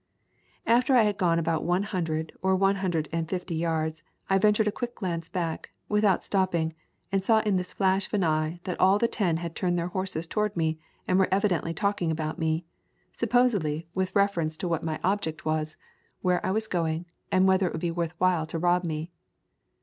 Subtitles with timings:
[0.65, 4.67] After I had gone about one hundred or one hundred and fifty yards, I ventured
[4.67, 6.73] a quick glance back, without stopping,
[7.11, 9.89] and saw in this flash of an eye that all the ten had turned their
[9.89, 12.65] horses toward me and were evidently talking about me;
[13.11, 15.77] supposedly, with reference to what [28] The Cumberland Mountains my object was,
[16.21, 19.11] where I was going, and whether it would be worth while to rob me.